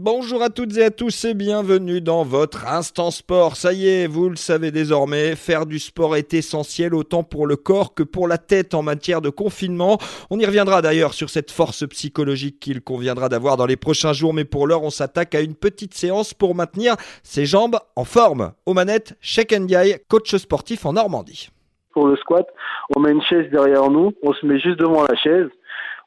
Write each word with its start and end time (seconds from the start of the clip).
Bonjour 0.00 0.44
à 0.44 0.48
toutes 0.48 0.76
et 0.76 0.84
à 0.84 0.90
tous 0.92 1.24
et 1.24 1.34
bienvenue 1.34 2.00
dans 2.00 2.22
votre 2.22 2.68
Instant 2.68 3.10
Sport. 3.10 3.56
Ça 3.56 3.72
y 3.72 3.88
est, 3.88 4.06
vous 4.06 4.28
le 4.28 4.36
savez 4.36 4.70
désormais, 4.70 5.34
faire 5.34 5.66
du 5.66 5.80
sport 5.80 6.14
est 6.14 6.34
essentiel 6.34 6.94
autant 6.94 7.24
pour 7.24 7.48
le 7.48 7.56
corps 7.56 7.94
que 7.94 8.04
pour 8.04 8.28
la 8.28 8.38
tête 8.38 8.74
en 8.74 8.82
matière 8.82 9.20
de 9.20 9.28
confinement. 9.28 9.98
On 10.30 10.38
y 10.38 10.46
reviendra 10.46 10.82
d'ailleurs 10.82 11.14
sur 11.14 11.30
cette 11.30 11.50
force 11.50 11.84
psychologique 11.88 12.60
qu'il 12.60 12.80
conviendra 12.80 13.28
d'avoir 13.28 13.56
dans 13.56 13.66
les 13.66 13.74
prochains 13.74 14.12
jours, 14.12 14.32
mais 14.32 14.44
pour 14.44 14.68
l'heure, 14.68 14.84
on 14.84 14.90
s'attaque 14.90 15.34
à 15.34 15.40
une 15.40 15.56
petite 15.56 15.94
séance 15.94 16.32
pour 16.32 16.54
maintenir 16.54 16.94
ses 17.24 17.44
jambes 17.44 17.80
en 17.96 18.04
forme. 18.04 18.52
Aux 18.66 18.74
manettes, 18.74 19.16
Sheikh 19.20 19.52
Ndiaye, 19.52 19.96
coach 20.06 20.32
sportif 20.36 20.86
en 20.86 20.92
Normandie. 20.92 21.48
Pour 21.90 22.06
le 22.06 22.14
squat, 22.18 22.46
on 22.94 23.00
met 23.00 23.10
une 23.10 23.22
chaise 23.22 23.50
derrière 23.50 23.90
nous, 23.90 24.12
on 24.22 24.32
se 24.32 24.46
met 24.46 24.60
juste 24.60 24.78
devant 24.78 25.02
la 25.02 25.16
chaise 25.16 25.48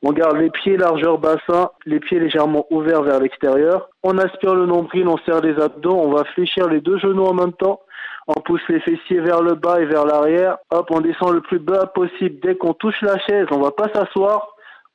on 0.04 0.14
garde 0.14 0.38
les 0.38 0.50
pieds 0.50 0.78
largeur 0.78 1.20
bassin, 1.20 1.70
les 1.86 2.00
pieds 2.00 2.20
légèrement 2.20 2.66
ouverts 2.72 3.04
vers 3.04 3.20
l'extérieur. 3.20 3.90
On 4.04 4.18
aspire 4.18 4.56
le 4.56 4.66
nombril, 4.66 5.08
on 5.08 5.18
serre 5.20 5.42
les 5.42 5.60
abdos, 5.62 5.96
on 5.96 6.12
va 6.12 6.24
fléchir 6.24 6.68
les 6.68 6.82
deux 6.82 6.98
genoux 6.98 7.26
en 7.26 7.34
même 7.34 7.54
temps. 7.54 7.82
On 8.28 8.34
pousse 8.42 8.62
les 8.70 8.80
fessiers 8.80 9.20
vers 9.20 9.42
le 9.42 9.54
bas 9.54 9.80
et 9.80 9.86
vers 9.86 10.06
l'arrière. 10.06 10.58
Hop, 10.72 10.88
on 10.90 11.02
descend 11.02 11.34
le 11.34 11.42
plus 11.42 11.60
bas 11.60 11.86
possible. 11.88 12.40
Dès 12.42 12.56
qu'on 12.56 12.74
touche 12.74 13.00
la 13.02 13.20
chaise, 13.20 13.48
on 13.52 13.60
va 13.60 13.72
pas 13.72 13.90
s'asseoir. 13.94 14.48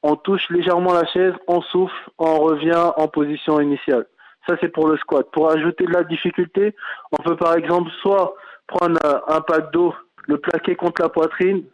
On 0.03 0.17
touche 0.17 0.49
légèrement 0.51 0.93
la 0.93 1.07
chaise, 1.07 1.35
on 1.49 1.61
souffle, 1.61 1.95
on 2.19 2.39
revient 2.39 2.91
en 2.97 3.09
position 3.09 3.61
initiale. 3.61 4.07
Ça, 4.49 4.57
c'est 4.61 4.69
pour 4.69 4.89
le 4.89 4.97
squat. 4.99 5.27
Pour 5.33 5.51
ajouter 5.51 5.85
de 5.85 5.93
la 5.93 6.05
difficulté, 6.05 6.75
on 7.13 7.23
peut 7.23 7.37
par 7.37 7.57
exemple 7.57 7.91
soit 8.03 8.35
prendre 8.67 8.99
un 9.29 9.41
pack 9.41 9.73
d'eau, 9.73 9.95
le 10.27 10.39
plaquer 10.39 10.77
contre 10.77 11.03
la 11.03 11.09
poitrine, 11.09 11.65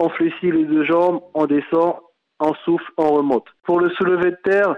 on 0.00 0.08
fléchit 0.08 0.50
les 0.50 0.64
deux 0.64 0.84
jambes, 0.84 1.20
on 1.34 1.46
descend 1.46 1.96
on 2.40 2.54
souffle, 2.64 2.90
on 2.96 3.10
remonte. 3.10 3.46
Pour 3.64 3.80
le 3.80 3.90
soulevé 3.90 4.30
de 4.30 4.38
terre, 4.44 4.76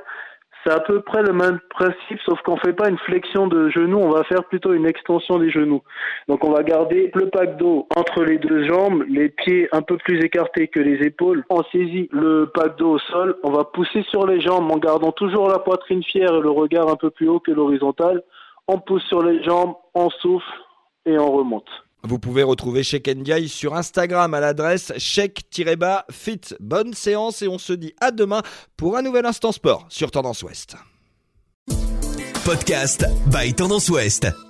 c'est 0.64 0.72
à 0.72 0.80
peu 0.80 1.00
près 1.00 1.22
le 1.22 1.32
même 1.32 1.58
principe, 1.70 2.20
sauf 2.24 2.40
qu'on 2.42 2.56
fait 2.58 2.74
pas 2.74 2.88
une 2.88 2.98
flexion 2.98 3.46
de 3.46 3.70
genoux, 3.70 3.98
on 3.98 4.10
va 4.10 4.24
faire 4.24 4.44
plutôt 4.44 4.74
une 4.74 4.86
extension 4.86 5.38
des 5.38 5.50
genoux. 5.50 5.82
Donc 6.28 6.44
on 6.44 6.52
va 6.52 6.62
garder 6.62 7.10
le 7.14 7.30
pack 7.30 7.56
d'eau 7.56 7.86
entre 7.96 8.24
les 8.24 8.38
deux 8.38 8.64
jambes, 8.68 9.04
les 9.08 9.30
pieds 9.30 9.68
un 9.72 9.82
peu 9.82 9.96
plus 9.96 10.22
écartés 10.22 10.68
que 10.68 10.80
les 10.80 11.06
épaules. 11.06 11.44
On 11.48 11.62
saisit 11.64 12.08
le 12.12 12.50
pack 12.52 12.76
d'eau 12.76 12.92
au 12.92 12.98
sol, 12.98 13.36
on 13.42 13.50
va 13.50 13.64
pousser 13.64 14.02
sur 14.10 14.26
les 14.26 14.40
jambes 14.40 14.70
en 14.70 14.78
gardant 14.78 15.12
toujours 15.12 15.48
la 15.48 15.58
poitrine 15.58 16.02
fière 16.02 16.34
et 16.34 16.40
le 16.40 16.50
regard 16.50 16.88
un 16.88 16.96
peu 16.96 17.10
plus 17.10 17.28
haut 17.28 17.40
que 17.40 17.52
l'horizontale. 17.52 18.22
On 18.68 18.78
pousse 18.78 19.04
sur 19.04 19.22
les 19.22 19.42
jambes, 19.42 19.74
on 19.94 20.10
souffle 20.10 20.52
et 21.06 21.18
on 21.18 21.32
remonte. 21.32 21.68
Vous 22.02 22.18
pouvez 22.18 22.42
retrouver 22.42 22.82
Sheikh 22.82 23.08
Ndiaye 23.08 23.48
sur 23.48 23.74
Instagram 23.74 24.32
à 24.34 24.40
l'adresse 24.40 24.92
check-fit. 24.98 26.40
Bonne 26.60 26.94
séance 26.94 27.42
et 27.42 27.48
on 27.48 27.58
se 27.58 27.72
dit 27.72 27.94
à 28.00 28.10
demain 28.10 28.42
pour 28.76 28.96
un 28.96 29.02
nouvel 29.02 29.26
instant 29.26 29.52
sport 29.52 29.86
sur 29.90 30.10
Tendance 30.10 30.42
Ouest. 30.42 30.76
Podcast 32.44 33.04
by 33.26 33.52
Tendance 33.54 33.88
Ouest. 33.90 34.49